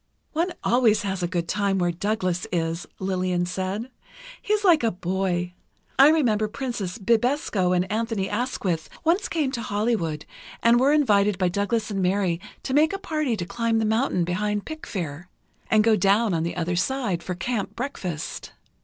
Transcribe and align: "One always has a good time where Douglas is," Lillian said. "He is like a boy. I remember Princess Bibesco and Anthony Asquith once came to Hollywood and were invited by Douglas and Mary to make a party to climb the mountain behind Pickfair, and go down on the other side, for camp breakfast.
"One 0.33 0.53
always 0.63 1.03
has 1.03 1.21
a 1.21 1.27
good 1.27 1.47
time 1.47 1.77
where 1.77 1.91
Douglas 1.91 2.47
is," 2.51 2.87
Lillian 2.97 3.45
said. 3.45 3.91
"He 4.41 4.51
is 4.51 4.63
like 4.63 4.81
a 4.81 4.89
boy. 4.89 5.53
I 5.99 6.09
remember 6.09 6.47
Princess 6.47 6.97
Bibesco 6.97 7.71
and 7.71 7.91
Anthony 7.91 8.27
Asquith 8.27 8.89
once 9.03 9.29
came 9.29 9.51
to 9.51 9.61
Hollywood 9.61 10.25
and 10.63 10.79
were 10.79 10.91
invited 10.91 11.37
by 11.37 11.49
Douglas 11.49 11.91
and 11.91 12.01
Mary 12.01 12.41
to 12.63 12.73
make 12.73 12.93
a 12.93 12.97
party 12.97 13.37
to 13.37 13.45
climb 13.45 13.77
the 13.77 13.85
mountain 13.85 14.23
behind 14.23 14.65
Pickfair, 14.65 15.29
and 15.69 15.83
go 15.83 15.95
down 15.95 16.33
on 16.33 16.41
the 16.41 16.55
other 16.55 16.75
side, 16.75 17.21
for 17.21 17.35
camp 17.35 17.75
breakfast. 17.75 18.53